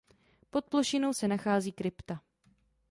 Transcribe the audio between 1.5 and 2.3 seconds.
krypta.